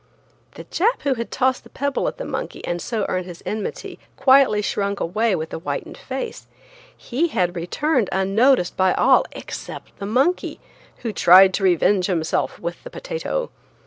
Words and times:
The 0.55 0.63
Jap 0.63 1.03
who 1.03 1.13
had 1.13 1.29
tossed 1.29 1.63
the 1.63 1.69
pebble 1.69 2.07
at 2.07 2.17
the 2.17 2.25
monkey, 2.25 2.65
and 2.65 2.81
so 2.81 3.05
earned 3.07 3.27
his 3.27 3.43
enmity, 3.45 3.99
quietly 4.17 4.63
shrunk 4.63 4.99
away 4.99 5.35
with 5.35 5.53
a 5.53 5.59
whitened 5.59 5.95
face. 5.95 6.47
He 6.97 7.27
had 7.27 7.55
returned 7.55 8.09
unnoticed 8.11 8.75
by 8.75 8.95
all 8.95 9.25
except 9.33 9.95
the 9.99 10.07
monkey, 10.07 10.59
who 11.03 11.13
tried 11.13 11.53
to 11.53 11.63
revenge 11.63 12.07
himself 12.07 12.57
with 12.57 12.83
the 12.83 12.89
potato. 12.89 13.51